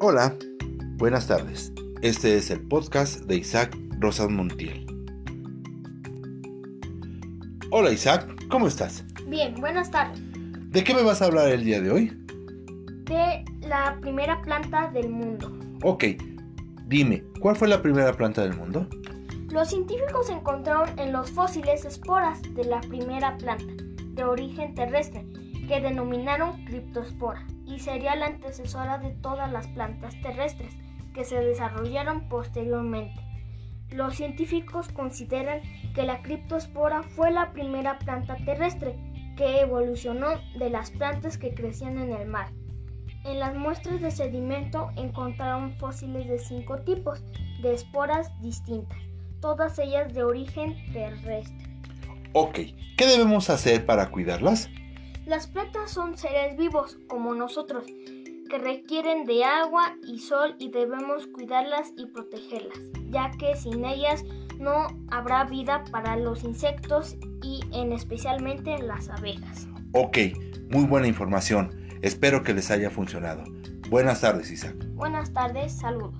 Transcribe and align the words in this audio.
Hola, 0.00 0.32
buenas 0.96 1.26
tardes. 1.26 1.72
Este 2.02 2.36
es 2.36 2.52
el 2.52 2.60
podcast 2.68 3.22
de 3.22 3.38
Isaac 3.38 3.76
Rosas 3.98 4.30
Montiel. 4.30 4.86
Hola 7.72 7.90
Isaac, 7.90 8.32
¿cómo 8.48 8.68
estás? 8.68 9.04
Bien, 9.26 9.56
buenas 9.56 9.90
tardes. 9.90 10.20
¿De 10.70 10.84
qué 10.84 10.94
me 10.94 11.02
vas 11.02 11.20
a 11.20 11.24
hablar 11.24 11.48
el 11.48 11.64
día 11.64 11.80
de 11.80 11.90
hoy? 11.90 12.16
De 13.06 13.44
la 13.66 13.98
primera 14.00 14.40
planta 14.42 14.88
del 14.92 15.08
mundo. 15.08 15.50
Ok, 15.82 16.04
dime, 16.86 17.24
¿cuál 17.40 17.56
fue 17.56 17.66
la 17.66 17.82
primera 17.82 18.12
planta 18.12 18.42
del 18.42 18.54
mundo? 18.54 18.86
Los 19.50 19.70
científicos 19.70 20.30
encontraron 20.30 20.96
en 20.96 21.12
los 21.12 21.28
fósiles 21.32 21.84
esporas 21.84 22.40
de 22.54 22.64
la 22.66 22.80
primera 22.82 23.36
planta, 23.38 23.84
de 24.12 24.22
origen 24.22 24.76
terrestre, 24.76 25.26
que 25.68 25.80
denominaron 25.80 26.64
criptospora, 26.64 27.46
y 27.66 27.78
sería 27.78 28.16
la 28.16 28.26
antecesora 28.26 28.98
de 28.98 29.10
todas 29.10 29.52
las 29.52 29.68
plantas 29.68 30.20
terrestres 30.22 30.74
que 31.14 31.24
se 31.24 31.38
desarrollaron 31.38 32.28
posteriormente. 32.28 33.20
Los 33.90 34.16
científicos 34.16 34.88
consideran 34.88 35.60
que 35.94 36.02
la 36.02 36.22
criptospora 36.22 37.02
fue 37.04 37.30
la 37.30 37.52
primera 37.52 37.98
planta 37.98 38.36
terrestre 38.44 38.96
que 39.36 39.60
evolucionó 39.60 40.28
de 40.58 40.70
las 40.70 40.90
plantas 40.90 41.38
que 41.38 41.54
crecían 41.54 41.98
en 41.98 42.12
el 42.12 42.26
mar. 42.26 42.50
En 43.24 43.38
las 43.38 43.54
muestras 43.54 44.00
de 44.00 44.10
sedimento 44.10 44.90
encontraron 44.96 45.74
fósiles 45.74 46.26
de 46.26 46.38
cinco 46.38 46.78
tipos 46.78 47.22
de 47.62 47.74
esporas 47.74 48.32
distintas 48.40 48.98
todas 49.40 49.78
ellas 49.78 50.12
de 50.12 50.24
origen 50.24 50.76
terrestre. 50.92 51.66
Ok, 52.32 52.58
¿qué 52.96 53.06
debemos 53.06 53.50
hacer 53.50 53.86
para 53.86 54.10
cuidarlas? 54.10 54.68
Las 55.28 55.46
plantas 55.46 55.90
son 55.90 56.16
seres 56.16 56.56
vivos 56.56 56.98
como 57.06 57.34
nosotros, 57.34 57.84
que 57.84 58.58
requieren 58.58 59.26
de 59.26 59.44
agua 59.44 59.94
y 60.02 60.20
sol 60.20 60.56
y 60.58 60.70
debemos 60.70 61.26
cuidarlas 61.26 61.92
y 61.98 62.06
protegerlas, 62.06 62.78
ya 63.10 63.30
que 63.32 63.54
sin 63.54 63.84
ellas 63.84 64.24
no 64.58 64.86
habrá 65.10 65.44
vida 65.44 65.84
para 65.92 66.16
los 66.16 66.44
insectos 66.44 67.16
y 67.42 67.60
en 67.72 67.92
especialmente 67.92 68.78
las 68.78 69.10
abejas. 69.10 69.68
Ok, 69.92 70.16
muy 70.70 70.86
buena 70.86 71.06
información. 71.06 71.78
Espero 72.00 72.42
que 72.42 72.54
les 72.54 72.70
haya 72.70 72.88
funcionado. 72.88 73.44
Buenas 73.90 74.22
tardes, 74.22 74.50
Isaac. 74.50 74.76
Buenas 74.94 75.34
tardes, 75.34 75.78
saludos. 75.78 76.14